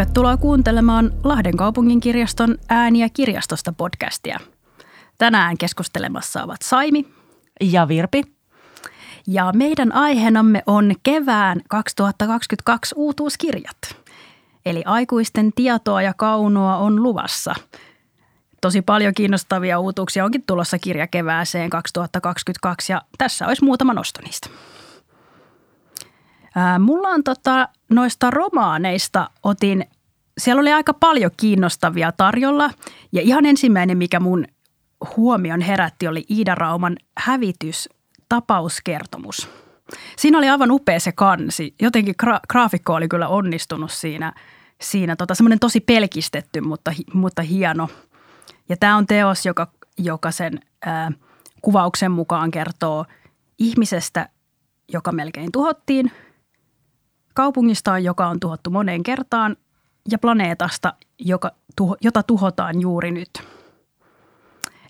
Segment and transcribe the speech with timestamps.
[0.00, 4.40] Tervetuloa kuuntelemaan Lahden kaupungin kirjaston ääniä kirjastosta podcastia.
[5.18, 7.08] Tänään keskustelemassa ovat Saimi
[7.60, 8.22] ja Virpi.
[9.26, 13.76] Ja meidän aiheenamme on kevään 2022 uutuuskirjat.
[14.66, 17.54] Eli aikuisten tietoa ja kaunoa on luvassa.
[18.60, 24.48] Tosi paljon kiinnostavia uutuuksia onkin tulossa kirjakevääseen 2022 ja tässä olisi muutama nosto niistä.
[26.78, 29.84] Mulla on tota, noista romaaneista otin,
[30.38, 32.70] siellä oli aika paljon kiinnostavia tarjolla
[33.12, 34.44] ja ihan ensimmäinen, mikä mun
[35.16, 37.88] huomion herätti, oli Iida Rauman hävitys
[38.28, 39.48] tapauskertomus.
[40.16, 41.74] Siinä oli aivan upea se kansi.
[41.82, 44.32] Jotenkin gra- graafikko oli kyllä onnistunut siinä.
[44.80, 47.88] siinä tota, semmoinen tosi pelkistetty, mutta, mutta hieno.
[48.68, 51.12] Ja tämä on teos, joka, joka sen ää,
[51.62, 53.04] kuvauksen mukaan kertoo
[53.58, 54.28] ihmisestä,
[54.92, 56.12] joka melkein tuhottiin–
[57.40, 59.56] kaupungistaan, joka on tuhottu moneen kertaan,
[60.10, 61.50] ja planeetasta, joka,
[62.00, 63.30] jota tuhotaan juuri nyt.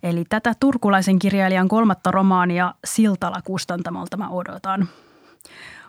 [0.03, 4.89] Eli tätä turkulaisen kirjailijan kolmatta romaania Siltala kustantamolta mä odotan.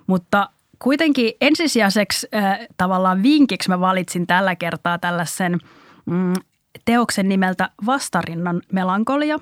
[0.08, 5.60] Mutta kuitenkin ensisijaiseksi äh, tavallaan vinkiksi mä valitsin tällä kertaa tällaisen
[6.06, 6.34] mm,
[6.86, 9.40] teoksen nimeltä Vastarinnan melankolia.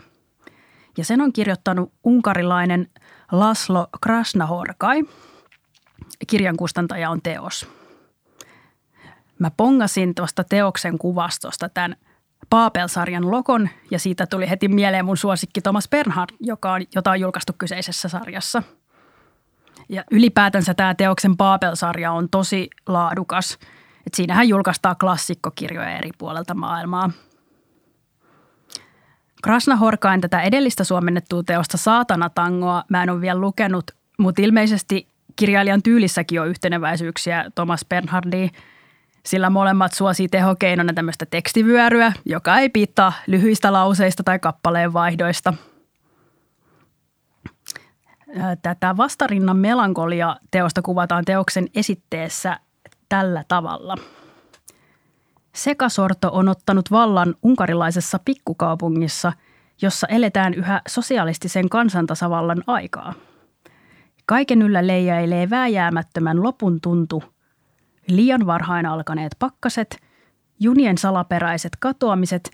[0.97, 2.87] Ja sen on kirjoittanut unkarilainen
[3.31, 5.03] Laslo Krasnahorkai–
[6.27, 7.67] kirjan kustantaja on teos.
[9.39, 11.95] Mä pongasin tuosta teoksen kuvastosta tämän
[12.49, 17.19] Paapel-sarjan lokon ja siitä tuli heti mieleen mun suosikki Thomas Bernhard, joka on, jota on
[17.19, 18.63] julkaistu kyseisessä sarjassa.
[19.89, 23.57] Ja ylipäätänsä tämä teoksen Paapel-sarja on tosi laadukas.
[24.07, 27.11] Et siinähän julkaistaan klassikkokirjoja eri puolelta maailmaa.
[29.43, 35.08] Krasna Horkain tätä edellistä suomennettua teosta Saatana tangoa mä en ole vielä lukenut, mutta ilmeisesti
[35.39, 38.51] kirjailijan tyylissäkin on yhteneväisyyksiä Thomas Bernhardiin,
[39.25, 45.53] sillä molemmat suosii tehokeinona tämmöistä tekstivyöryä, joka ei piittaa lyhyistä lauseista tai kappaleen vaihdoista.
[48.61, 52.59] Tätä vastarinnan melankolia teosta kuvataan teoksen esitteessä
[53.09, 53.95] tällä tavalla.
[55.55, 59.33] Sekasorto on ottanut vallan unkarilaisessa pikkukaupungissa,
[59.81, 63.13] jossa eletään yhä sosialistisen kansantasavallan aikaa–
[64.29, 67.23] Kaiken yllä leijailee vääjäämättömän lopun tuntu,
[68.07, 69.97] liian varhain alkaneet pakkaset,
[70.59, 72.51] junien salaperäiset katoamiset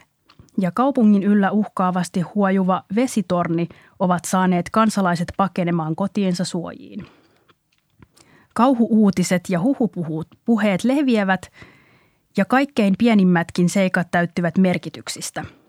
[0.58, 3.68] ja kaupungin yllä uhkaavasti huojuva vesitorni
[4.00, 7.06] ovat saaneet kansalaiset pakenemaan kotiensa suojiin.
[8.54, 11.52] Kauhuuutiset ja huhupuhut puheet leviävät
[12.38, 15.46] ja kaikkein pienimmätkin seikat täyttyvät merkityksistä–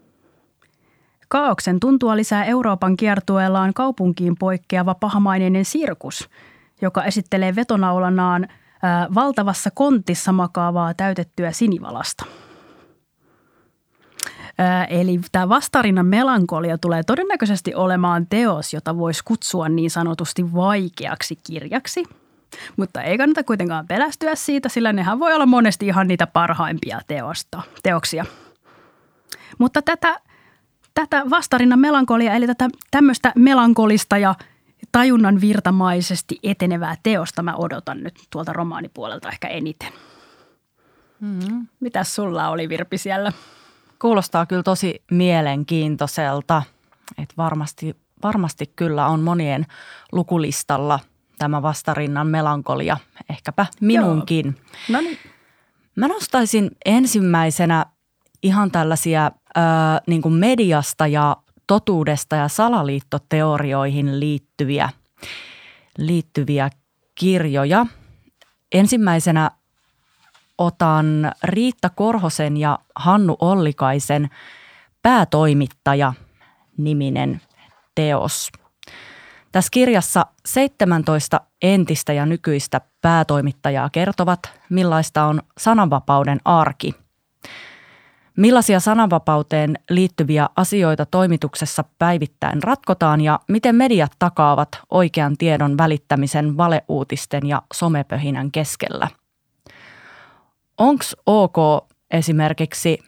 [1.29, 6.29] Kaauksen tuntua lisää Euroopan kiertueellaan kaupunkiin poikkeava pahamaineinen sirkus,
[6.83, 8.49] joka esittelee vetonaulanaan
[8.83, 12.25] ää, valtavassa kontissa makaavaa täytettyä sinivalasta.
[14.59, 21.39] Ää, eli tämä vastarinnan melankolia tulee todennäköisesti olemaan teos, jota voisi kutsua niin sanotusti vaikeaksi
[21.47, 22.05] kirjaksi.
[22.77, 27.63] Mutta ei kannata kuitenkaan pelästyä siitä, sillä nehän voi olla monesti ihan niitä parhaimpia teosta,
[27.83, 28.25] teoksia.
[29.59, 30.21] Mutta tätä
[31.01, 34.35] tätä vastarinnan melankolia, eli tätä tämmöistä melankolista ja
[34.93, 39.93] tajunnan virtamaisesti etenevää teosta mä odotan nyt tuolta romaanipuolelta ehkä eniten.
[41.21, 41.67] Mm-hmm.
[41.81, 43.33] Mitäs sulla oli Virpi siellä?
[43.99, 46.63] Kuulostaa kyllä tosi mielenkiintoiselta,
[47.19, 49.67] että varmasti, varmasti kyllä on monien
[50.13, 51.01] lukulistalla
[51.39, 52.97] tämä vastarinnan melankolia,
[53.31, 54.57] ehkäpä minunkin.
[54.89, 55.19] No niin.
[55.97, 57.87] Mä nostaisin ensimmäisenä
[58.43, 59.31] ihan tällaisia
[60.07, 61.37] niin kuin mediasta ja
[61.67, 64.89] totuudesta ja salaliittoteorioihin liittyviä,
[65.99, 66.71] liittyviä
[67.15, 67.87] kirjoja.
[68.73, 69.51] Ensimmäisenä
[70.59, 74.29] otan Riitta Korhosen ja Hannu Ollikaisen
[75.03, 76.13] päätoimittaja
[76.77, 77.41] niminen
[77.95, 78.53] teos.
[79.53, 84.41] Tässä kirjassa 17 entistä ja nykyistä päätoimittajaa kertovat,
[84.71, 86.95] millaista on sananvapauden arki–
[88.37, 97.47] Millaisia sananvapauteen liittyviä asioita toimituksessa päivittäin ratkotaan ja miten mediat takaavat oikean tiedon välittämisen valeuutisten
[97.49, 99.09] ja somepöhinän keskellä?
[100.79, 102.99] Onko ok esimerkiksi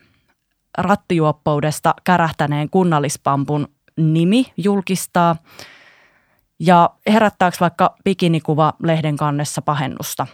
[0.79, 5.37] rattijuoppoudesta kärähtäneen kunnallispampun nimi julkistaa
[6.59, 10.27] ja herättääkö vaikka bikinikuva lehden kannessa pahennusta?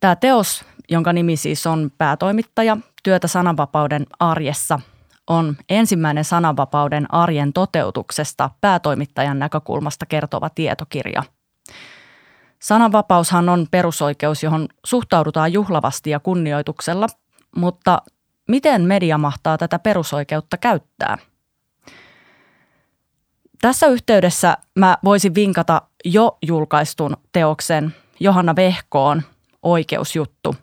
[0.00, 4.80] Tämä teos jonka nimi siis on päätoimittaja työtä sananvapauden arjessa,
[5.26, 11.22] on ensimmäinen sananvapauden arjen toteutuksesta päätoimittajan näkökulmasta kertova tietokirja.
[12.62, 17.06] Sananvapaushan on perusoikeus, johon suhtaudutaan juhlavasti ja kunnioituksella,
[17.56, 18.02] mutta
[18.48, 21.18] miten media mahtaa tätä perusoikeutta käyttää?
[23.60, 29.22] Tässä yhteydessä mä voisin vinkata jo julkaistun teoksen Johanna Vehkoon
[29.62, 30.56] Oikeusjuttu.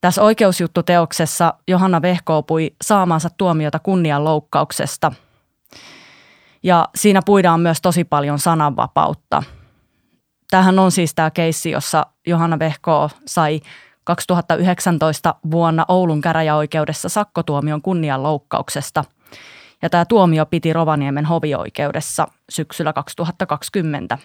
[0.00, 5.12] Tässä oikeusjuttuteoksessa Johanna Vehko pui saamansa tuomiota kunnianloukkauksesta.
[6.62, 9.42] Ja siinä puidaan myös tosi paljon sananvapautta.
[10.50, 13.60] Tämähän on siis tämä keissi, jossa Johanna Vehko sai
[14.04, 19.04] 2019 vuonna Oulun käräjäoikeudessa sakkotuomion kunnianloukkauksesta.
[19.82, 24.18] Ja tämä tuomio piti Rovaniemen hovioikeudessa syksyllä 2020.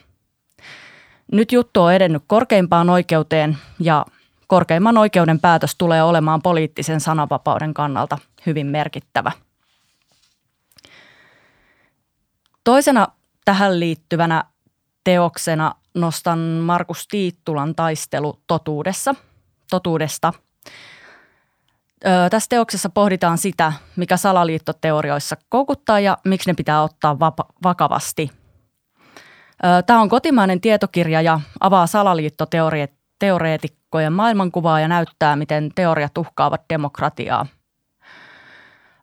[1.31, 4.05] Nyt juttu on edennyt korkeimpaan oikeuteen ja
[4.47, 9.31] korkeimman oikeuden päätös tulee olemaan poliittisen sananvapauden kannalta hyvin merkittävä.
[12.63, 13.07] Toisena
[13.45, 14.43] tähän liittyvänä
[15.03, 19.15] teoksena nostan Markus Tiittulan taistelu totuudessa,
[19.69, 20.33] totuudesta.
[22.05, 27.19] Öö, tässä teoksessa pohditaan sitä, mikä salaliittoteorioissa koukuttaa ja miksi ne pitää ottaa
[27.63, 28.31] vakavasti.
[29.65, 31.87] Öö, Tämä on kotimainen tietokirja ja avaa
[33.93, 37.45] salaliittoteoreetikkojen maailmankuvaa ja näyttää, miten teoriat uhkaavat demokratiaa.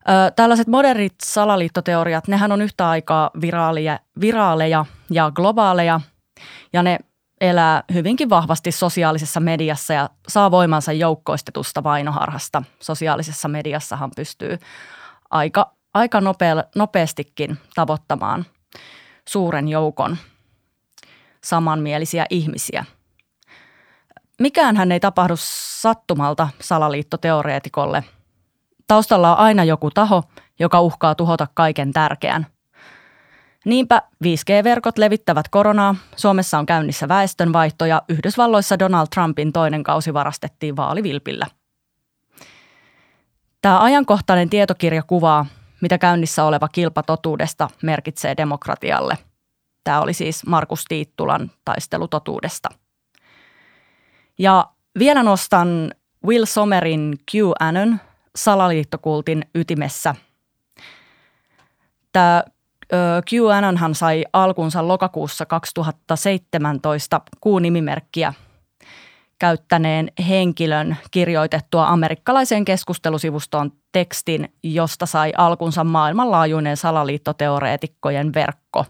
[0.09, 6.01] Öö, tällaiset modernit salaliittoteoriat, nehän on yhtä aikaa viraaleja, viraaleja ja globaaleja
[6.73, 6.99] ja ne
[7.41, 12.63] elää hyvinkin vahvasti sosiaalisessa mediassa ja saa voimansa joukkoistetusta vainoharhasta.
[12.79, 14.57] Sosiaalisessa mediassahan pystyy
[15.29, 18.45] aika, aika nopea, nopeastikin tavoittamaan
[19.29, 20.17] suuren joukon
[21.43, 22.85] samanmielisiä ihmisiä.
[24.41, 28.03] Mikään hän ei tapahdu sattumalta salaliittoteoreetikolle.
[28.87, 30.23] Taustalla on aina joku taho,
[30.59, 32.47] joka uhkaa tuhota kaiken tärkeän–
[33.65, 40.75] Niinpä 5G-verkot levittävät koronaa, Suomessa on käynnissä väestönvaihto ja Yhdysvalloissa Donald Trumpin toinen kausi varastettiin
[40.75, 41.47] vaalivilpillä.
[43.61, 45.45] Tämä ajankohtainen tietokirja kuvaa,
[45.81, 49.17] mitä käynnissä oleva kilpa totuudesta merkitsee demokratialle.
[49.83, 52.69] Tämä oli siis Markus Tiittulan taistelu totuudesta.
[54.41, 54.67] Ja
[54.99, 55.91] vielä nostan
[56.27, 57.99] Will Somerin QAnon
[58.35, 60.15] salaliittokultin ytimessä.
[62.11, 62.43] Tämä
[63.31, 68.33] QAnonhan sai alkunsa lokakuussa 2017 kuunimimerkkiä
[69.39, 78.85] käyttäneen henkilön kirjoitettua amerikkalaiseen keskustelusivustoon tekstin, josta sai alkunsa maailmanlaajuinen salaliittoteoreetikkojen verkko.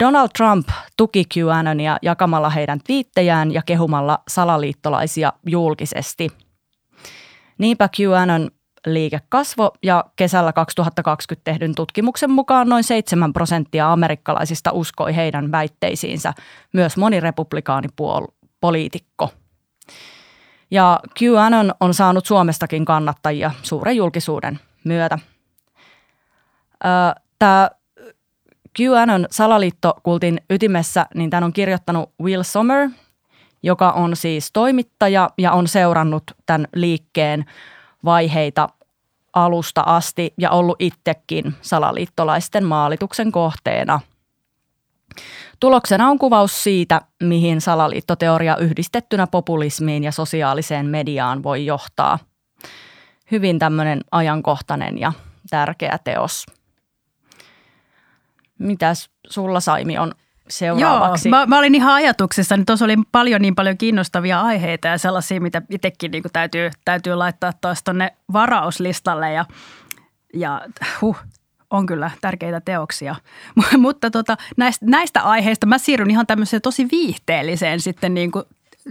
[0.00, 6.28] Donald Trump tuki QAnonia jakamalla heidän twiittejään ja kehumalla salaliittolaisia julkisesti.
[7.58, 8.50] Niinpä QAnon
[8.86, 16.32] liike kasvo ja kesällä 2020 tehdyn tutkimuksen mukaan noin 7 prosenttia amerikkalaisista uskoi heidän väitteisiinsä,
[16.72, 19.30] myös moni republikaanipoliitikko.
[20.70, 25.18] Ja QAnon on saanut Suomestakin kannattajia suuren julkisuuden myötä.
[27.38, 27.70] Tämä
[28.80, 32.88] QAnon salaliittokultin ytimessä, niin tämän on kirjoittanut Will Sommer,
[33.62, 37.44] joka on siis toimittaja ja on seurannut tämän liikkeen
[38.04, 38.68] vaiheita
[39.32, 44.00] alusta asti ja ollut itsekin salaliittolaisten maalituksen kohteena.
[45.60, 52.18] Tuloksena on kuvaus siitä, mihin salaliittoteoria yhdistettynä populismiin ja sosiaaliseen mediaan voi johtaa.
[53.30, 55.12] Hyvin tämmöinen ajankohtainen ja
[55.50, 56.46] tärkeä teos.
[58.60, 60.12] Mitäs sulla Saimi on
[60.48, 61.28] seuraavaksi.
[61.28, 64.98] Joo, mä, mä olin ihan ajatuksessa, niin tuossa oli paljon niin paljon kiinnostavia aiheita ja
[64.98, 69.44] sellaisia, mitä itsekin niin täytyy, täytyy laittaa taas tuonne varauslistalle ja,
[70.34, 70.60] ja
[71.00, 71.16] huh,
[71.70, 73.14] on kyllä tärkeitä teoksia.
[73.78, 78.44] Mutta tota, näistä, näistä aiheista mä siirryn ihan tämmöiseen tosi viihteelliseen sitten niin kuin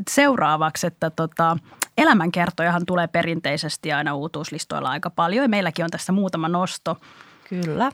[0.10, 1.58] seuraavaksi, että tota,
[1.98, 6.98] elämänkertojahan tulee perinteisesti aina uutuuslistoilla aika paljon ja meilläkin on tässä muutama nosto.
[7.50, 7.92] Kyllä.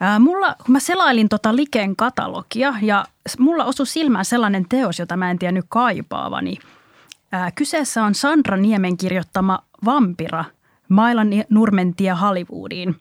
[0.00, 3.04] Ää, mulla, kun mä selailin tota Liken katalogia ja
[3.38, 6.56] mulla osui silmään sellainen teos, jota mä en tiennyt kaipaavani.
[7.32, 10.44] Ää, kyseessä on Sandra Niemen kirjoittama Vampira,
[10.88, 12.96] Mailan Nurmentie Hollywoodiin.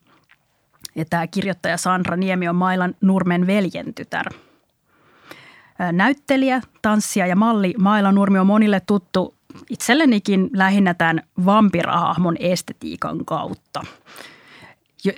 [0.95, 4.25] Ja tämä kirjoittaja Sandra Niemi on Mailan Nurmen veljentytär.
[5.79, 9.35] Ää, näyttelijä, tanssija ja malli Maila Nurmi on monille tuttu
[9.69, 13.81] itsellenikin lähinnä tämän vampirahahmon estetiikan kautta–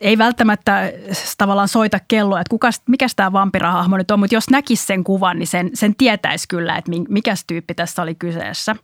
[0.01, 0.91] ei välttämättä
[1.37, 5.39] tavallaan soita kelloa, että kuka, mikä tämä vampirahahmo nyt on, mutta jos näkisi sen kuvan,
[5.39, 8.75] niin sen, sen tietäisi kyllä, että mikä tyyppi tässä oli kyseessä.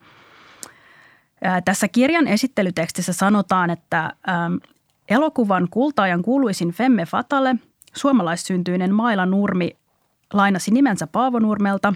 [1.44, 4.52] Ää, tässä kirjan esittelytekstissä sanotaan, että ää,
[5.10, 7.56] elokuvan kultaajan kuuluisin Femme Fatale,
[7.96, 9.78] suomalaissyntyinen Maila Nurmi,
[10.34, 11.94] lainasi nimensä Paavonurmelta,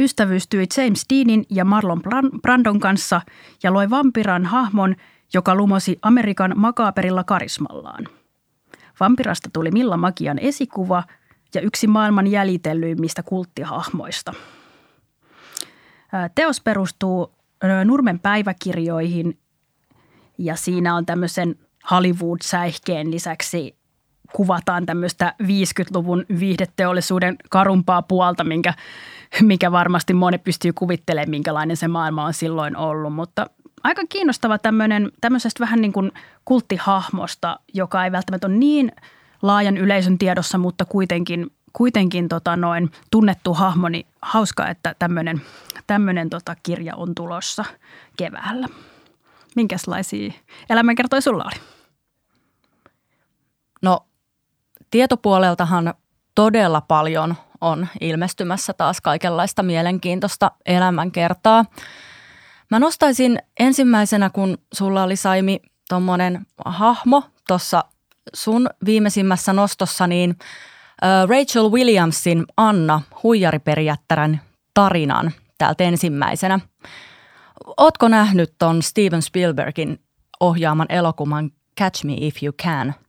[0.00, 2.02] ystävystyi James Deanin ja Marlon
[2.42, 3.20] Brandon kanssa
[3.62, 4.96] ja loi vampiran hahmon,
[5.34, 8.08] joka lumosi Amerikan makaaperilla karismallaan.
[9.00, 11.02] Vampirasta tuli Milla Magian esikuva
[11.54, 14.34] ja yksi maailman jäljitellyimmistä kulttihahmoista.
[16.34, 17.34] Teos perustuu
[17.84, 19.38] Nurmen päiväkirjoihin
[20.38, 21.56] ja siinä on tämmöisen
[21.90, 23.78] Hollywood-säihkeen lisäksi
[24.32, 28.74] kuvataan tämmöistä 50-luvun viihdeteollisuuden karumpaa puolta, minkä,
[29.42, 33.14] mikä varmasti moni pystyy kuvittelemaan, minkälainen se maailma on silloin ollut.
[33.14, 33.46] Mutta
[33.84, 36.12] aika kiinnostava tämmöinen, tämmöisestä vähän niin kuin
[36.44, 38.92] kulttihahmosta, joka ei välttämättä ole niin
[39.42, 45.42] laajan yleisön tiedossa, mutta kuitenkin, kuitenkin tota noin tunnettu hahmo, niin hauska, että tämmöinen,
[45.86, 47.64] tämmöinen tota kirja on tulossa
[48.16, 48.68] keväällä.
[49.56, 50.32] Minkälaisia
[50.70, 51.60] elämänkertoja sulla oli?
[53.82, 54.06] No
[54.90, 55.94] tietopuoleltahan
[56.34, 61.64] todella paljon on ilmestymässä taas kaikenlaista mielenkiintoista elämänkertaa.
[62.70, 67.84] Mä nostaisin ensimmäisenä, kun sulla oli Saimi tuommoinen hahmo tuossa
[68.34, 70.36] sun viimeisimmässä nostossa, niin
[71.28, 74.40] Rachel Williamsin Anna huijariperijättärän
[74.74, 76.60] tarinan täältä ensimmäisenä.
[77.76, 80.00] Ootko nähnyt ton Steven Spielbergin
[80.40, 82.94] ohjaaman elokuvan Catch Me If You Can–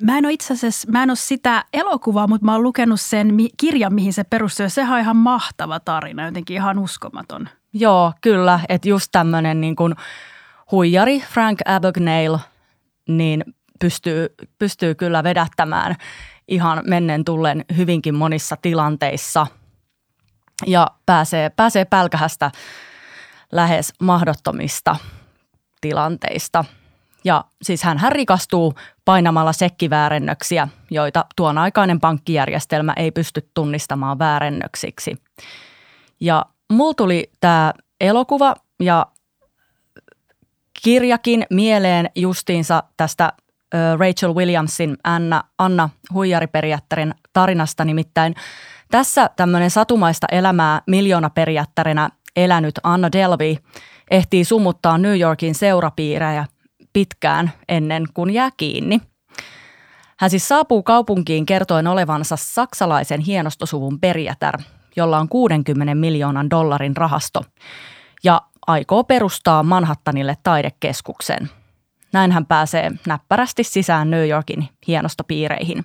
[0.00, 3.36] Mä en ole itse asiassa, mä en ole sitä elokuvaa, mutta mä oon lukenut sen
[3.56, 4.68] kirjan, mihin se perustuu.
[4.68, 7.48] Sehän on ihan mahtava tarina, jotenkin ihan uskomaton.
[7.74, 8.60] Joo, kyllä.
[8.68, 9.94] Että just tämmöinen niin kuin
[10.70, 12.38] huijari Frank Abagnale,
[13.08, 13.44] niin
[13.80, 15.96] pystyy, pystyy kyllä vedättämään
[16.48, 19.46] ihan mennen tullen hyvinkin monissa tilanteissa
[20.66, 22.50] ja pääsee, pääsee pälkähästä
[23.52, 24.96] lähes mahdottomista
[25.80, 26.64] tilanteista–
[27.24, 35.16] ja siis hän rikastuu painamalla sekkiväärennöksiä, joita tuon aikainen pankkijärjestelmä ei pysty tunnistamaan väärennöksiksi.
[36.20, 39.06] Ja mulla tuli tämä elokuva ja
[40.82, 43.32] kirjakin mieleen justiinsa tästä
[43.98, 48.34] Rachel Williamsin Anna, Anna Huijariperijättärin tarinasta nimittäin.
[48.90, 53.56] Tässä tämmöinen satumaista elämää miljoonaperiättärinä elänyt Anna Delvey
[54.10, 56.46] ehtii sumuttaa New Yorkin seurapiirejä
[56.92, 59.00] pitkään ennen kuin jää kiinni.
[60.18, 64.58] Hän siis saapuu kaupunkiin kertoen olevansa saksalaisen hienostosuvun perijätär,
[64.96, 67.44] jolla on 60 miljoonan dollarin rahasto
[68.24, 71.50] ja aikoo perustaa Manhattanille taidekeskuksen.
[72.12, 75.84] Näin hän pääsee näppärästi sisään New Yorkin hienostopiireihin.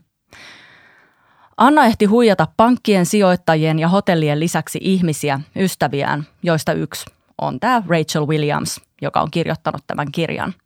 [1.58, 7.06] Anna ehti huijata pankkien, sijoittajien ja hotellien lisäksi ihmisiä, ystäviään, joista yksi
[7.42, 10.54] on tämä Rachel Williams, joka on kirjoittanut tämän kirjan–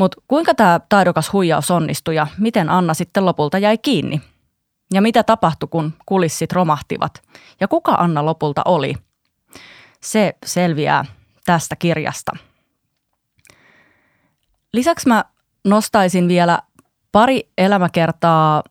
[0.00, 4.20] mutta kuinka tämä taidokas huijaus onnistui ja miten Anna sitten lopulta jäi kiinni?
[4.94, 7.22] Ja mitä tapahtui, kun kulissit romahtivat?
[7.60, 8.94] Ja kuka Anna lopulta oli?
[10.02, 11.04] Se selviää
[11.44, 12.32] tästä kirjasta.
[14.72, 15.24] Lisäksi mä
[15.64, 16.58] nostaisin vielä
[17.12, 18.62] pari elämäkertaa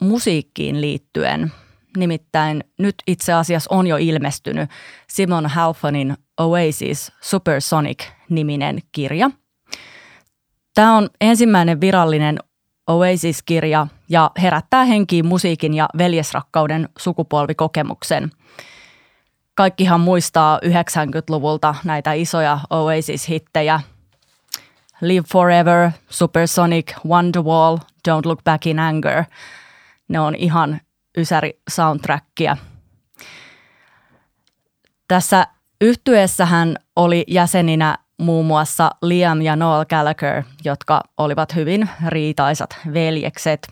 [0.00, 1.52] musiikkiin liittyen.
[1.96, 4.70] Nimittäin nyt itse asiassa on jo ilmestynyt
[5.08, 9.30] Simon Halfonin Oasis Supersonic-niminen kirja–
[10.74, 12.38] Tämä on ensimmäinen virallinen
[12.86, 18.30] Oasis-kirja ja herättää henkiin musiikin ja veljesrakkauden sukupolvikokemuksen.
[19.54, 23.80] Kaikkihan muistaa 90-luvulta näitä isoja Oasis-hittejä.
[25.00, 27.76] Live Forever, Supersonic, Wonderwall,
[28.08, 29.24] Don't Look Back in Anger.
[30.08, 30.80] Ne on ihan
[31.16, 32.56] ysäri soundtrackia.
[35.08, 35.46] Tässä
[35.80, 43.68] yhtyeessähän oli jäseninä muun muassa Liam ja Noel Gallagher, jotka olivat hyvin riitaisat veljekset.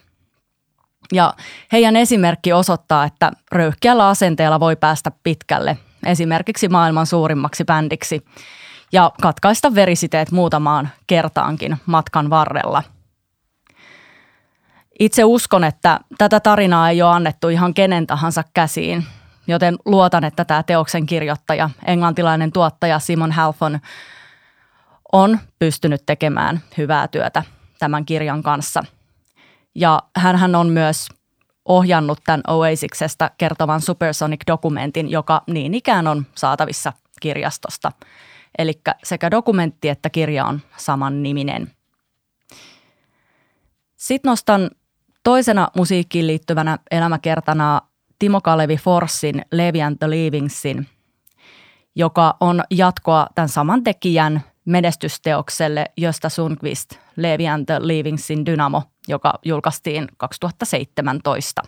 [1.12, 1.34] Ja
[1.72, 8.24] heidän esimerkki osoittaa, että röyhkeällä asenteella voi päästä pitkälle, esimerkiksi maailman suurimmaksi bändiksi,
[8.92, 12.82] ja katkaista verisiteet muutamaan kertaankin matkan varrella.
[14.98, 19.06] Itse uskon, että tätä tarinaa ei ole annettu ihan kenen tahansa käsiin,
[19.46, 23.80] joten luotan, että tämä teoksen kirjoittaja, englantilainen tuottaja Simon Halfon,
[25.12, 27.42] on pystynyt tekemään hyvää työtä
[27.78, 28.84] tämän kirjan kanssa.
[29.74, 31.08] Ja hän on myös
[31.64, 37.92] ohjannut tämän Oasiksesta kertovan Supersonic-dokumentin, joka niin ikään on saatavissa kirjastosta.
[38.58, 41.72] Eli sekä dokumentti että kirja on saman niminen.
[43.96, 44.70] Sitten nostan
[45.24, 47.80] toisena musiikkiin liittyvänä elämäkertana
[48.18, 50.86] Timo Kalevi Forssin Levi and the Leavingsin,
[51.94, 59.34] joka on jatkoa tämän saman tekijän menestysteokselle, josta Sundqvist, Levi and the Leavingsin Dynamo, joka
[59.44, 61.62] julkaistiin 2017.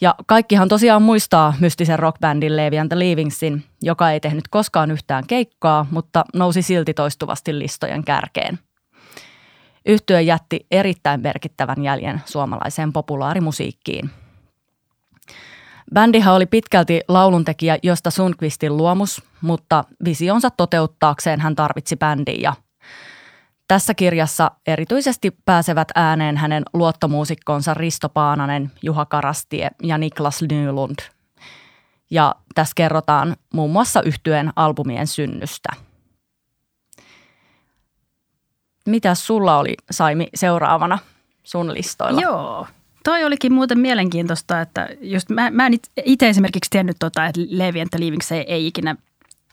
[0.00, 5.26] Ja kaikkihan tosiaan muistaa mystisen rockbändin Levi and the Leavingsin, joka ei tehnyt koskaan yhtään
[5.26, 8.58] keikkaa, mutta nousi silti toistuvasti listojen kärkeen.
[9.86, 14.10] Yhtyö jätti erittäin merkittävän jäljen suomalaiseen populaarimusiikkiin.
[15.94, 22.54] Bändihän oli pitkälti lauluntekijä Josta Sundqvistin luomus, mutta visionsa toteuttaakseen hän tarvitsi bändin ja
[23.68, 30.98] tässä kirjassa erityisesti pääsevät ääneen hänen luottomuusikkonsa Risto Paananen, Juha Karastie ja Niklas Nylund.
[32.10, 35.68] Ja tässä kerrotaan muun muassa yhtyeen albumien synnystä.
[38.86, 40.98] Mitä sulla oli, Saimi, seuraavana
[41.42, 42.20] sun listoilla?
[42.20, 42.66] Joo,
[43.08, 45.72] toi olikin muuten mielenkiintoista, että just mä, mä en
[46.04, 48.96] itse esimerkiksi tiennyt, tota, että Levi and Leavings ei, ei ikinä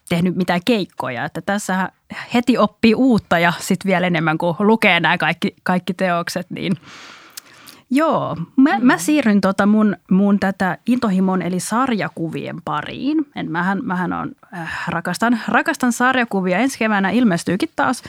[0.09, 1.25] tehnyt mitään keikkoja.
[1.25, 1.89] Että tässä
[2.33, 6.73] heti oppii uutta ja sitten vielä enemmän kuin lukee nämä kaikki, kaikki teokset, niin
[7.89, 13.17] Joo, mä, mä siirryn tota mun, mun tätä intohimon eli sarjakuvien pariin.
[13.35, 16.57] En, mähän, mähän on, äh, rakastan, rakastan sarjakuvia.
[16.57, 18.03] Ensi keväänä ilmestyykin taas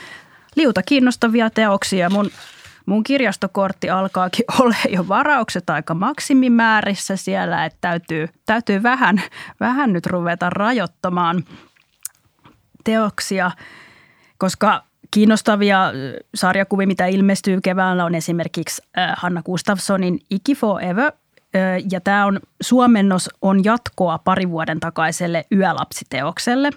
[0.55, 2.09] liuta kiinnostavia teoksia.
[2.09, 2.29] Mun,
[2.87, 9.21] mun kirjastokortti alkaakin olla jo varaukset aika maksimimäärissä siellä, että täytyy, täytyy vähän,
[9.59, 11.43] vähän nyt ruveta rajoittamaan–
[12.87, 13.51] teoksia,
[14.37, 15.91] koska kiinnostavia
[16.35, 18.81] sarjakuvia, mitä ilmestyy keväällä, on esimerkiksi
[19.17, 21.11] Hanna Gustafssonin Iki Forever.
[21.91, 26.69] Ja tämä on, suomennos on jatkoa pari vuoden takaiselle Yölapsiteokselle.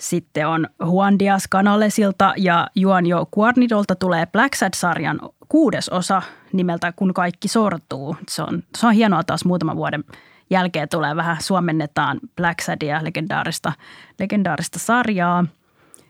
[0.00, 6.22] Sitten on Juan Diaz Canalesilta ja Jo Guarnidolta tulee Black Sad-sarjan kuudes osa
[6.52, 8.16] nimeltä Kun kaikki sortuu.
[8.28, 10.04] Se on, se on hienoa taas muutaman vuoden
[10.50, 13.72] jälkeen tulee vähän suomennetaan Black Sadia, legendaarista,
[14.18, 15.44] legendaarista sarjaa.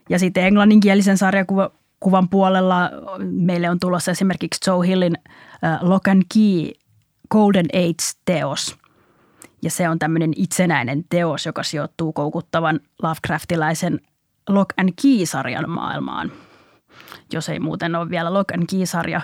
[0.08, 6.72] Ja sitten englanninkielisen sarjakuvan puolella meille on tulossa esimerkiksi Joe Hillin uh, Lock and Key
[7.30, 8.76] Golden Age-teos.
[9.64, 14.00] Ja se on tämmöinen itsenäinen teos, joka sijoittuu koukuttavan Lovecraftilaisen
[14.48, 16.32] Lock and Key-sarjan maailmaan.
[17.32, 19.20] Jos ei muuten ole vielä Lock and Key-sarja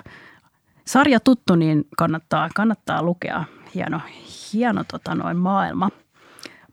[0.87, 3.45] sarja tuttu, niin kannattaa, kannattaa lukea.
[3.75, 4.01] Hieno,
[4.53, 5.91] hieno tota noin maailma.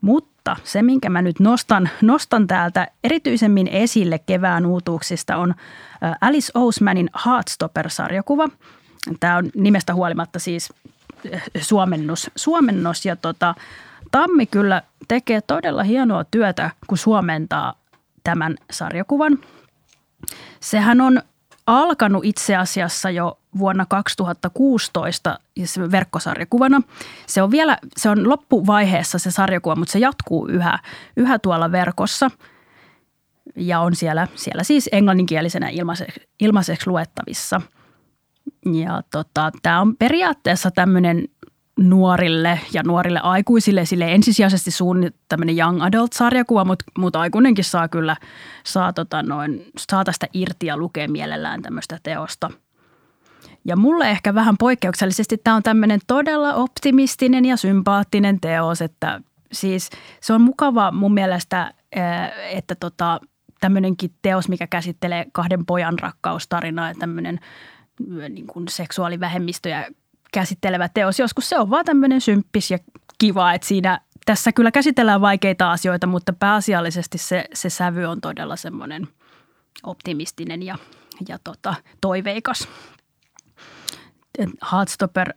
[0.00, 5.54] Mutta se, minkä mä nyt nostan, nostan täältä erityisemmin esille kevään uutuuksista on
[6.20, 8.48] Alice Ousmanin Heartstopper-sarjakuva.
[9.20, 10.72] Tämä on nimestä huolimatta siis
[11.60, 12.30] suomennos.
[12.36, 13.54] suomennos ja tota,
[14.10, 17.74] Tammi kyllä tekee todella hienoa työtä, kun suomentaa
[18.24, 19.38] tämän sarjakuvan.
[20.60, 21.22] Sehän on
[21.66, 25.38] alkanut itse asiassa jo vuonna 2016
[25.90, 26.82] verkkosarjakuvana.
[27.26, 30.78] Se on vielä, se on loppuvaiheessa se sarjakuva, mutta se jatkuu yhä,
[31.16, 32.30] yhä tuolla verkossa
[33.56, 37.60] ja on siellä, siellä siis englanninkielisenä ilmaiseksi, ilmaiseksi luettavissa.
[38.66, 41.24] Ja tota, tämä on periaatteessa tämmöinen
[41.78, 44.70] nuorille ja nuorille aikuisille sille ensisijaisesti
[45.28, 48.16] tämmöinen young adult-sarjakuva, mutta, mutta aikuinenkin saa kyllä
[48.64, 52.50] saa, tota noin, saa tästä irti ja lukee mielellään tämmöistä teosta.
[53.64, 59.20] Ja mulle ehkä vähän poikkeuksellisesti tämä on tämmöinen todella optimistinen ja sympaattinen teos, että
[59.52, 59.90] siis
[60.20, 61.74] se on mukava mun mielestä,
[62.50, 63.20] että tota,
[63.60, 67.40] tämmöinenkin teos, mikä käsittelee kahden pojan rakkaustarinaa ja tämmöinen
[68.28, 69.86] niin kuin seksuaalivähemmistöjä
[70.32, 71.18] käsittelevä teos.
[71.18, 72.78] Joskus se on vaan tämmöinen symppis ja
[73.18, 78.56] kiva, että siinä tässä kyllä käsitellään vaikeita asioita, mutta pääasiallisesti se, se sävy on todella
[78.56, 79.08] semmoinen
[79.82, 80.78] optimistinen ja,
[81.28, 82.68] ja tota, toiveikas.
[84.72, 85.34] Heartstopper,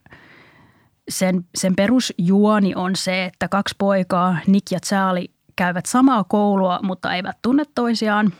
[1.09, 7.13] sen, sen perusjuoni on se, että kaksi poikaa, Nick ja Charlie, käyvät samaa koulua, mutta
[7.13, 8.33] eivät tunne toisiaan.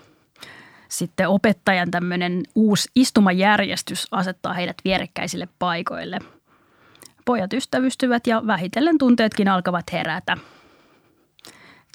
[0.91, 6.19] Sitten opettajan tämmöinen uusi istumajärjestys asettaa heidät vierekkäisille paikoille–
[7.25, 10.37] Pojat ystävystyvät ja vähitellen tunteetkin alkavat herätä.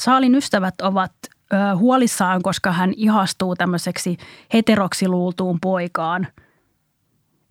[0.00, 1.12] Saalin ystävät ovat
[1.52, 4.16] ö, huolissaan, koska hän ihastuu tämmöiseksi
[4.52, 6.26] heteroksi luultuun poikaan.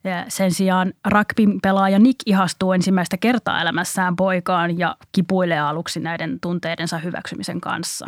[0.03, 6.39] Ja sen sijaan rugbyn pelaaja Nick ihastuu ensimmäistä kertaa elämässään poikaan ja kipuilee aluksi näiden
[6.39, 8.07] tunteidensa hyväksymisen kanssa.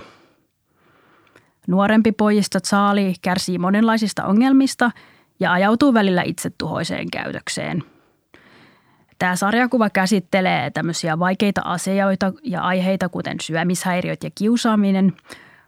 [1.67, 4.91] Nuorempi pojista Charlie kärsii monenlaisista ongelmista
[5.39, 7.84] ja ajautuu välillä itsetuhoiseen käytökseen–
[9.19, 15.13] Tämä sarjakuva käsittelee tämmöisiä vaikeita asioita ja aiheita, kuten syömishäiriöt ja kiusaaminen,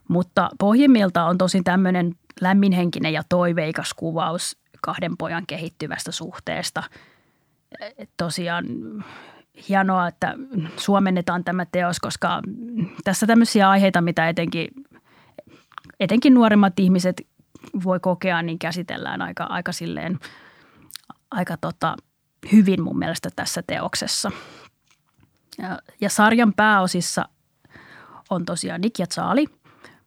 [0.07, 6.83] mutta pohjimmilta on tosi tämmöinen lämminhenkinen ja toiveikas kuvaus kahden pojan kehittyvästä suhteesta.
[8.17, 8.65] Tosiaan
[9.69, 10.35] hienoa, että
[10.77, 12.41] suomennetaan tämä teos, koska
[13.03, 14.67] tässä tämmöisiä aiheita, mitä etenkin,
[15.99, 17.27] etenkin nuoremmat ihmiset
[17.83, 20.19] voi kokea, niin käsitellään aika, aika silleen,
[21.31, 21.95] aika tota,
[22.51, 24.31] hyvin mun mielestä tässä teoksessa.
[25.57, 27.25] Ja, ja sarjan pääosissa
[28.29, 29.45] on tosiaan Nick ja Charlie,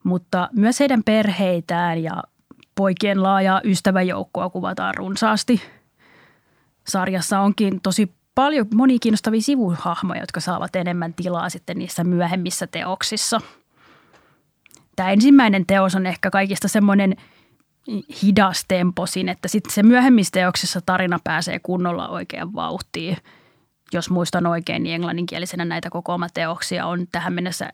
[0.04, 2.22] mutta myös heidän perheitään ja
[2.74, 5.62] poikien laajaa ystäväjoukkoa kuvataan runsaasti.
[6.88, 13.40] Sarjassa onkin tosi paljon monia kiinnostavia sivuhahmoja, jotka saavat enemmän tilaa sitten niissä myöhemmissä teoksissa.
[14.96, 17.16] Tämä ensimmäinen teos on ehkä kaikista semmoinen
[18.22, 23.16] hidas temposin, että sitten se myöhemmissä teoksissa tarina pääsee kunnolla oikein vauhtiin.
[23.92, 25.90] Jos muistan oikein, niin englanninkielisenä näitä
[26.34, 27.72] teoksia on tähän mennessä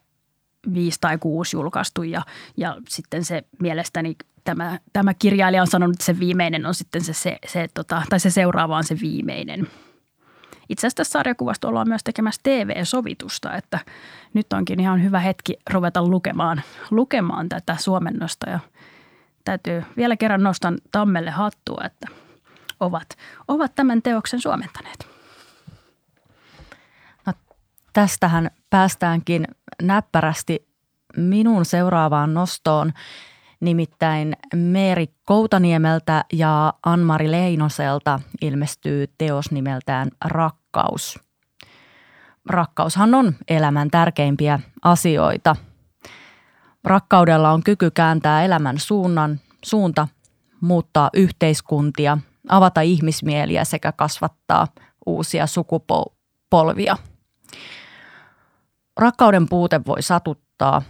[0.75, 2.23] viisi tai kuusi julkaistu ja,
[2.57, 7.13] ja sitten se mielestäni tämä, tämä kirjailija on sanonut, että se viimeinen on sitten se,
[7.13, 9.67] se, se tota, tai se seuraava on se viimeinen.
[10.69, 13.79] Itse asiassa tässä sarjakuvasta ollaan myös tekemässä TV-sovitusta, että
[14.35, 18.61] nyt onkin ihan hyvä hetki ruveta lukemaan, lukemaan tätä suomennosta ja
[19.45, 22.09] täytyy vielä kerran nostan Tammelle hattua, että
[22.81, 23.09] ovat,
[23.49, 25.07] ovat tämän teoksen suomentaneet.
[27.27, 27.33] No,
[27.93, 29.45] tästähän päästäänkin
[29.83, 30.69] näppärästi
[31.17, 32.93] minun seuraavaan nostoon,
[33.61, 40.09] nimittäin Meeri Koutaniemeltä ja Anmari Leinoselta ilmestyy teos nimeltään
[40.75, 41.19] Rakkaus.
[42.47, 45.57] Rakkaushan on elämän tärkeimpiä asioita.
[46.85, 50.09] Rakkaudella on kyky kääntää elämän suunnan, suunta,
[50.61, 54.67] muuttaa yhteiskuntia, avata ihmismieliä sekä kasvattaa
[55.07, 56.97] uusia sukupolvia–
[58.99, 60.83] Rakkauden puute voi satuttaa.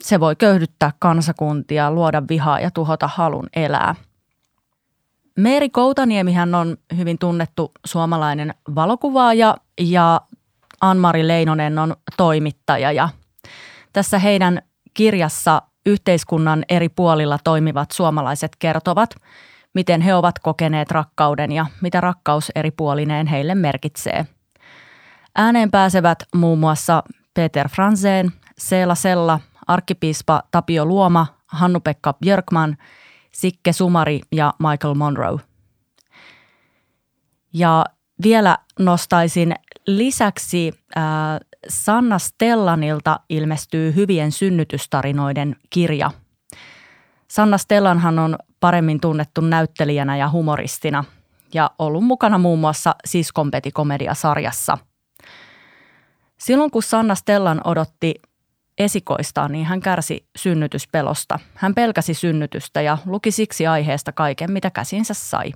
[0.00, 3.94] Se voi köyhdyttää kansakuntia, luoda vihaa ja tuhota halun elää.
[5.38, 10.20] Meeri Koutaniemihän on hyvin tunnettu suomalainen valokuvaaja ja
[10.80, 13.08] Anmari Leinonen on toimittaja ja
[13.92, 14.62] tässä heidän
[14.94, 19.14] kirjassa yhteiskunnan eri puolilla toimivat suomalaiset kertovat,
[19.74, 24.26] miten he ovat kokeneet rakkauden ja mitä rakkaus eri puolineen heille merkitsee.
[25.36, 27.02] Ääneen pääsevät muun muassa
[27.34, 32.76] Peter Franzén, Seela Sella, arkkipiispa Tapio Luoma, Hannu-Pekka Björkman,
[33.34, 35.40] Sikke Sumari ja Michael Monroe.
[37.52, 37.84] Ja
[38.22, 39.54] vielä nostaisin
[39.86, 41.02] lisäksi äh,
[41.68, 46.10] Sanna Stellanilta ilmestyy hyvien synnytystarinoiden kirja.
[47.30, 51.04] Sanna Stellanhan on paremmin tunnettu näyttelijänä ja humoristina
[51.54, 54.78] ja ollut mukana muun muassa Siskonpeti-komediasarjassa–
[56.44, 58.14] Silloin kun Sanna Stellan odotti
[58.78, 61.38] esikoistaan, niin hän kärsi synnytyspelosta.
[61.54, 65.52] Hän pelkäsi synnytystä ja luki siksi aiheesta kaiken, mitä käsinsä sai.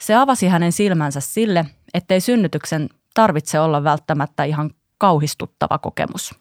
[0.00, 6.34] Se avasi hänen silmänsä sille, ettei synnytyksen tarvitse olla välttämättä ihan kauhistuttava kokemus.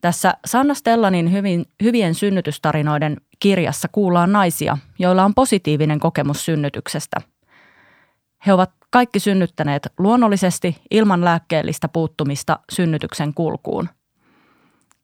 [0.00, 7.33] Tässä Sanna Stellanin hyvin, hyvien synnytystarinoiden kirjassa kuullaan naisia, joilla on positiivinen kokemus synnytyksestä.
[8.46, 13.88] He ovat kaikki synnyttäneet luonnollisesti ilman lääkkeellistä puuttumista synnytyksen kulkuun.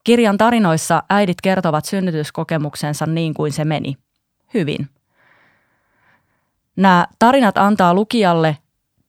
[0.05, 3.97] Kirjan tarinoissa äidit kertovat synnytyskokemuksensa niin kuin se meni.
[4.55, 4.89] Hyvin.
[6.77, 8.59] Nämä tarinat antaa lukijalle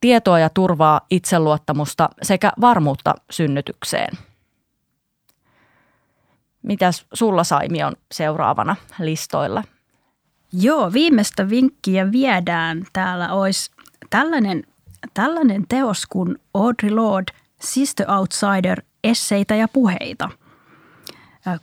[0.01, 4.17] tietoa ja turvaa itseluottamusta sekä varmuutta synnytykseen.
[6.61, 9.63] Mitäs sulla Saimi on seuraavana listoilla?
[10.53, 12.85] Joo, viimeistä vinkkiä viedään.
[12.93, 13.71] Täällä olisi
[14.11, 14.63] tällainen
[15.13, 20.29] tällainen teos kuin Audre Lorde, Sister Outsider, esseitä ja puheita.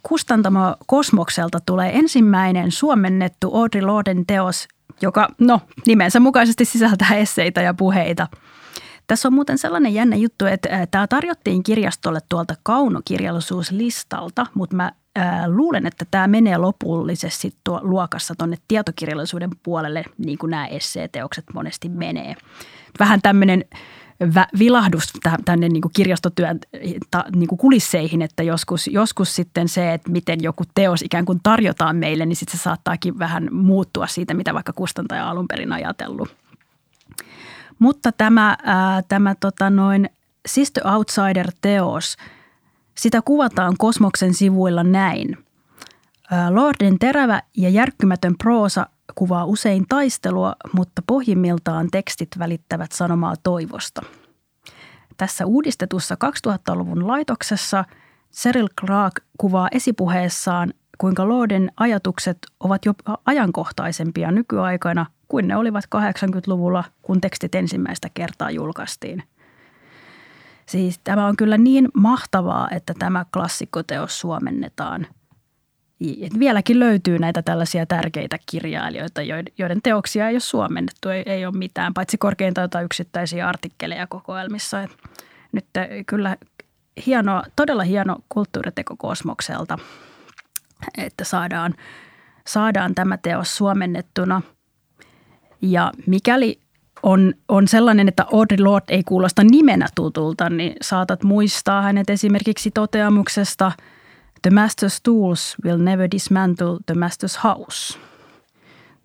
[0.02, 4.68] Kustantamo Kosmokselta tulee ensimmäinen suomennettu Audre Lorden teos,
[5.02, 8.26] joka no, nimensä mukaisesti sisältää esseitä ja puheita.
[9.06, 14.92] Tässä on muuten sellainen jännä juttu, että tämä tarjottiin kirjastolle tuolta kaunokirjallisuuslistalta, mutta mä
[15.46, 21.88] luulen, että tämä menee lopullisesti tuo luokassa tuonne tietokirjallisuuden puolelle, niin kuin nämä esseeteokset monesti
[21.88, 22.36] menee
[22.98, 23.64] vähän tämmöinen
[24.58, 25.12] vilahdus
[25.44, 26.60] tänne niin kuin kirjastotyön
[27.10, 31.40] ta, niin kuin kulisseihin, että joskus, joskus sitten se, että miten joku teos ikään kuin
[31.42, 36.36] tarjotaan meille, niin sitten se saattaakin vähän muuttua siitä, mitä vaikka kustantaja alun perin ajatellut.
[37.78, 40.10] Mutta tämä, ää, tämä tota noin
[40.46, 42.16] Sister Outsider-teos,
[42.98, 45.38] sitä kuvataan Kosmoksen sivuilla näin.
[46.50, 54.02] Lorden terävä ja järkkymätön proosa kuvaa usein taistelua, mutta pohjimmiltaan tekstit välittävät sanomaa toivosta.
[55.16, 56.16] Tässä uudistetussa
[56.48, 57.84] 2000-luvun laitoksessa
[58.32, 66.84] Cyril Clark kuvaa esipuheessaan, kuinka Lorden ajatukset ovat jopa ajankohtaisempia nykyaikana kuin ne olivat 80-luvulla,
[67.02, 69.22] kun tekstit ensimmäistä kertaa julkaistiin.
[70.68, 75.06] Siis tämä on kyllä niin mahtavaa, että tämä klassikkoteos suomennetaan–
[76.00, 79.22] et vieläkin löytyy näitä tällaisia tärkeitä kirjailijoita,
[79.58, 84.82] joiden teoksia ei ole suomennettu, ei, ei ole mitään, paitsi korkeintaan jotain yksittäisiä artikkeleja kokoelmissa.
[84.82, 84.90] Et
[85.52, 85.66] nyt
[86.06, 86.36] kyllä
[87.06, 89.78] hieno, todella hieno kulttuuriteko Kosmokselta,
[90.98, 91.74] että saadaan,
[92.46, 94.42] saadaan tämä teos suomennettuna.
[95.62, 96.60] Ja mikäli
[97.02, 102.70] on, on sellainen, että Audre Lorde ei kuulosta nimenä tutulta, niin saatat muistaa hänet esimerkiksi
[102.70, 103.72] toteamuksesta
[104.42, 107.98] The Master's Tools will never dismantle the Master's House.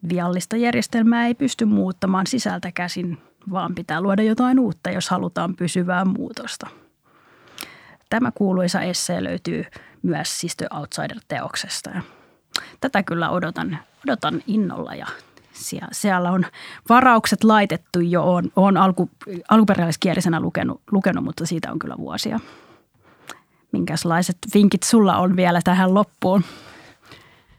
[0.10, 3.18] Viallista järjestelmää ei pysty muuttamaan sisältä käsin,
[3.52, 6.68] vaan pitää luoda jotain uutta, jos halutaan pysyvää muutosta.
[8.10, 9.66] Tämä kuuluisa essee löytyy
[10.02, 11.90] myös Sister Outsider-teoksesta.
[12.82, 15.08] Tätä kyllä odotan, odotan innolla ja
[15.92, 16.46] siellä on
[16.90, 19.10] varaukset laitettu jo, on, on alku,
[19.50, 22.40] alkuperäiskielisenä lukenut, lukenut, mutta siitä on kyllä vuosia.
[23.72, 26.44] Minkälaiset vinkit sulla on vielä tähän loppuun?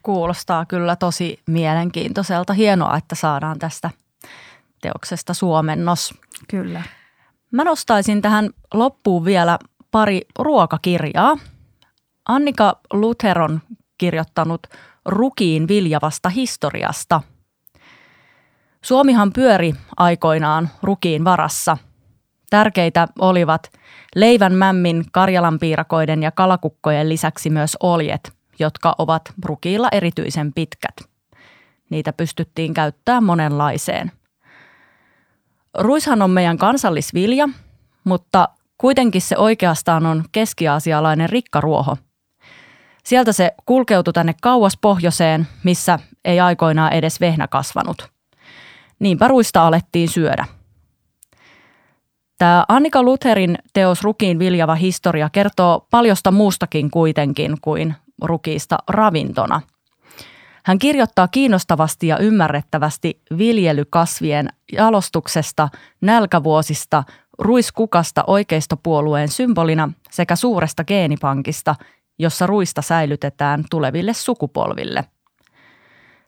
[0.03, 2.53] Kuulostaa kyllä tosi mielenkiintoiselta.
[2.53, 3.89] Hienoa, että saadaan tästä
[4.81, 6.13] teoksesta suomennos.
[6.47, 6.83] Kyllä.
[7.51, 9.59] Mä nostaisin tähän loppuun vielä
[9.91, 11.37] pari ruokakirjaa.
[12.25, 13.61] Annika Luther on
[13.97, 14.67] kirjoittanut
[15.05, 17.21] Rukiin viljavasta historiasta–
[18.85, 21.77] Suomihan pyöri aikoinaan rukiin varassa.
[22.49, 23.71] Tärkeitä olivat
[24.15, 30.95] leivän mämmin, karjalanpiirakoiden ja kalakukkojen lisäksi myös oljet, jotka ovat rukiilla erityisen pitkät.
[31.89, 34.11] Niitä pystyttiin käyttämään monenlaiseen.
[35.77, 37.49] Ruishan on meidän kansallisvilja,
[38.03, 41.97] mutta kuitenkin se oikeastaan on keskiasialainen rikkaruoho.
[43.03, 48.09] Sieltä se kulkeutui tänne kauas pohjoiseen, missä ei aikoinaan edes vehnä kasvanut–
[49.05, 50.45] Niinpä ruista alettiin syödä.
[52.37, 59.61] Tämä Annika Lutherin teos Rukiin viljava historia kertoo paljosta muustakin kuitenkin kuin rukiista ravintona.
[60.63, 65.69] Hän kirjoittaa kiinnostavasti ja ymmärrettävästi viljelykasvien jalostuksesta,
[66.01, 67.03] nälkävuosista,
[67.39, 71.75] ruiskukasta oikeistopuolueen symbolina sekä suuresta geenipankista,
[72.19, 75.05] jossa ruista säilytetään tuleville sukupolville.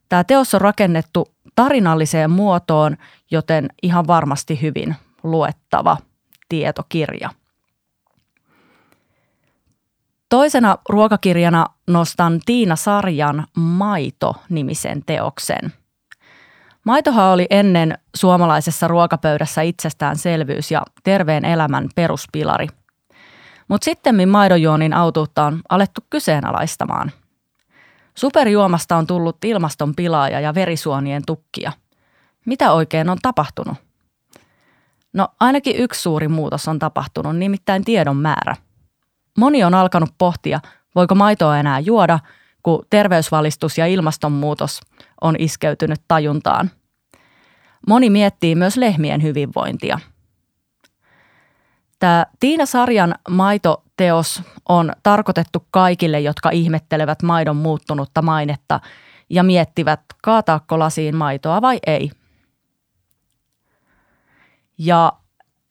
[0.09, 2.97] Tämä teos on rakennettu tarinalliseen muotoon,
[3.31, 5.97] joten ihan varmasti hyvin luettava
[6.49, 7.29] tietokirja.
[10.29, 15.73] Toisena ruokakirjana nostan Tiina Sarjan Maito-nimisen teoksen.
[16.83, 22.67] Maitohan oli ennen suomalaisessa ruokapöydässä itsestäänselvyys ja terveen elämän peruspilari.
[23.67, 27.11] Mutta sitten maidonjuonin autuutta on alettu kyseenalaistamaan–
[28.17, 31.71] Superjuomasta on tullut ilmaston pilaaja ja verisuonien tukkia.
[32.45, 33.77] Mitä oikein on tapahtunut?
[35.13, 38.55] No ainakin yksi suuri muutos on tapahtunut, nimittäin tiedon määrä.
[39.37, 40.59] Moni on alkanut pohtia,
[40.95, 42.19] voiko maitoa enää juoda,
[42.63, 44.81] kun terveysvalistus ja ilmastonmuutos
[45.21, 46.71] on iskeytynyt tajuntaan.
[47.87, 49.99] Moni miettii myös lehmien hyvinvointia.
[51.99, 58.79] Tämä Tiina Sarjan maito teos on tarkoitettu kaikille, jotka ihmettelevät maidon muuttunutta mainetta
[59.29, 62.11] ja miettivät, kaataako lasiin maitoa vai ei.
[64.77, 65.13] Ja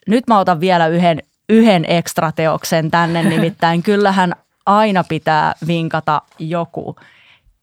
[0.07, 4.33] nyt mä otan vielä yhden, yhden ekstra teoksen tänne, nimittäin kyllähän
[4.67, 6.97] aina pitää vinkata joku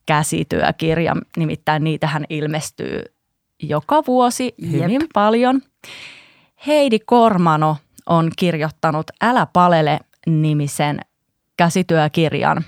[0.06, 3.02] käsityökirja, nimittäin niitähän ilmestyy
[3.62, 5.10] joka vuosi hyvin Jep.
[5.14, 5.62] paljon.
[6.66, 11.00] Heidi Kormano on kirjoittanut Älä palele nimisen
[11.56, 12.64] käsityökirjan.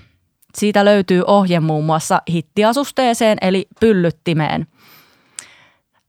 [0.54, 4.66] Siitä löytyy ohje muun muassa hittiasusteeseen eli pyllyttimeen.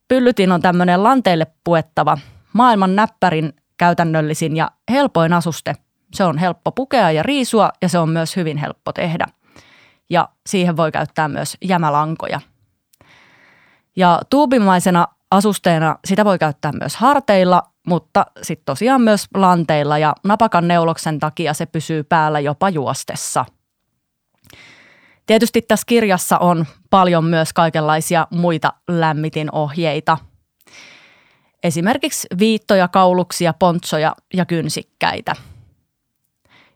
[0.08, 2.18] Pyllytin on tämmöinen lanteille puettava,
[2.54, 5.76] maailman näppärin käytännöllisin ja helpoin asuste.
[6.14, 9.26] Se on helppo pukea ja riisua ja se on myös hyvin helppo tehdä.
[10.10, 12.42] Ja siihen voi käyttää myös jämälankoja.
[13.96, 20.68] Ja tuubimaisena asusteena sitä voi käyttää myös harteilla mutta sitten tosiaan myös lanteilla ja napakan
[20.68, 23.46] neuloksen takia se pysyy päällä jopa juostessa.
[25.26, 30.18] Tietysti tässä kirjassa on paljon myös kaikenlaisia muita lämmitinohjeita.
[31.64, 35.36] Esimerkiksi viittoja, kauluksia, pontsoja ja kynsikkäitä.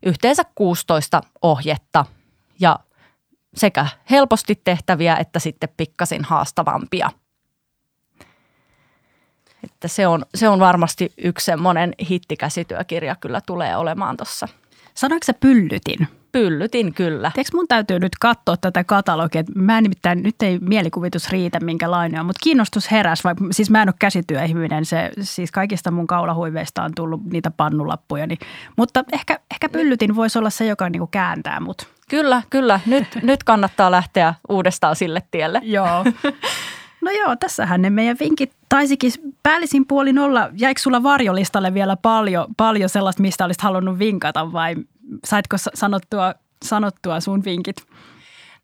[0.05, 2.05] Yhteensä 16 ohjetta
[2.59, 2.79] ja
[3.55, 7.09] sekä helposti tehtäviä että sitten pikkasin haastavampia–
[9.63, 14.47] että se on, se on varmasti yksi semmoinen hittikäsityökirja kyllä tulee olemaan tuossa.
[14.93, 16.07] Sanoiko se pyllytin?
[16.31, 17.31] Pyllytin kyllä.
[17.35, 19.43] Teekö mun täytyy nyt katsoa tätä katalogia?
[19.55, 23.81] Mä en nimittäin, nyt ei mielikuvitus riitä minkälainen on, mutta kiinnostus heräs, vaikka siis mä
[23.81, 24.85] en ole käsityöihminen.
[24.85, 28.27] Se, siis kaikista mun kaulahuiveista on tullut niitä pannulappuja.
[28.27, 28.39] Niin,
[28.77, 31.87] mutta ehkä, ehkä pyllytin voisi olla se, joka niinku kääntää mut.
[32.09, 32.79] Kyllä, kyllä.
[32.85, 35.61] Nyt, nyt kannattaa lähteä uudestaan sille tielle.
[35.63, 36.05] Joo.
[37.01, 39.11] No joo, tässähän ne meidän vinkit taisikin
[39.43, 40.49] päällisin puolin olla.
[40.53, 44.75] Jäikö sulla varjolistalle vielä paljon, paljon sellaista, mistä olisit halunnut vinkata vai
[45.25, 46.33] saitko sanottua,
[46.65, 47.75] sanottua sun vinkit?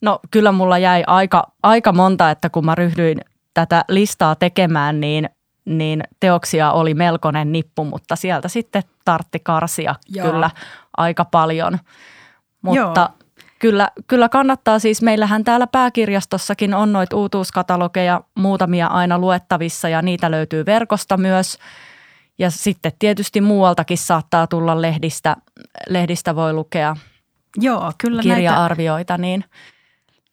[0.01, 3.21] No kyllä mulla jäi aika, aika monta, että kun mä ryhdyin
[3.53, 5.29] tätä listaa tekemään, niin,
[5.65, 10.31] niin teoksia oli melkoinen nippu, mutta sieltä sitten tartti karsia Joo.
[10.31, 10.49] kyllä
[10.97, 11.79] aika paljon.
[12.61, 13.26] Mutta Joo.
[13.59, 20.31] Kyllä, kyllä kannattaa siis, meillähän täällä pääkirjastossakin on noita uutuuskatalogeja muutamia aina luettavissa ja niitä
[20.31, 21.57] löytyy verkosta myös.
[22.39, 25.35] Ja sitten tietysti muualtakin saattaa tulla lehdistä,
[25.89, 26.95] lehdistä voi lukea
[27.55, 29.13] Joo, kyllä kirja-arvioita.
[29.13, 29.43] Näitä, niin.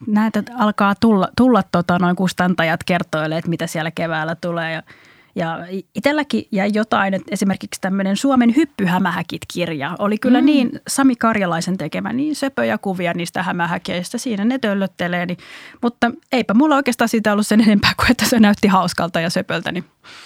[0.07, 4.83] näitä alkaa tulla, tulla tota, noin kustantajat kertoilee, että mitä siellä keväällä tulee ja–
[5.35, 5.59] ja
[5.95, 10.47] itselläkin jäi jotain, että esimerkiksi tämmöinen Suomen hyppyhämähäkit-kirja oli kyllä mm.
[10.47, 14.19] niin Sami Karjalaisen tekemä, niin söpöjä kuvia niistä hämähäkeistä.
[14.19, 15.39] Siinä ne töllöttelee, niin,
[15.83, 19.73] mutta eipä mulla oikeastaan siitä ollut sen enempää kuin, että se näytti hauskalta ja söpöltä.
[19.73, 19.85] Niin.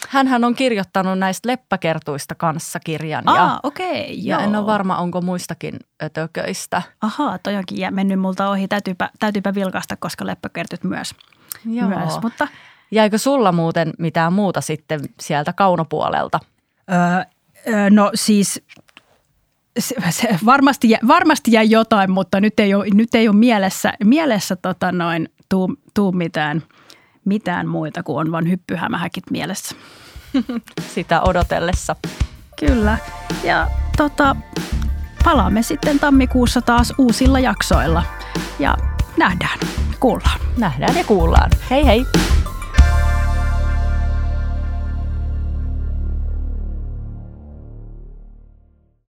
[0.08, 3.28] Hänhän on kirjoittanut näistä leppäkertuista kanssa kirjan.
[3.28, 6.82] Aa, ja, okei, okay, ja en ole varma, onko muistakin ötököistä.
[7.00, 8.68] Ahaa, toi onkin mennyt multa ohi.
[8.68, 11.14] Täytyypä, täytyypä vilkaista, koska leppäkertyt myös.
[11.64, 11.88] Joo.
[11.88, 12.18] myös.
[12.22, 12.48] Mutta
[12.90, 16.40] Jäikö sulla muuten mitään muuta sitten sieltä kaunopuolelta?
[16.90, 18.62] Öö, no siis
[19.78, 24.56] se, se varmasti, varmasti jäi jotain, mutta nyt ei ole, nyt ei ole mielessä, mielessä
[24.56, 26.62] tota noin, tuu, tuu mitään,
[27.24, 29.76] mitään muita kuin on vain hyppyhämähäkit mielessä.
[30.94, 31.96] Sitä odotellessa.
[32.60, 32.98] Kyllä.
[33.44, 34.36] Ja tota,
[35.24, 38.02] palaamme sitten tammikuussa taas uusilla jaksoilla.
[38.58, 38.76] Ja
[39.16, 39.58] nähdään,
[40.00, 40.40] kuullaan.
[40.56, 41.50] Nähdään ja kuullaan.
[41.70, 42.04] Hei hei!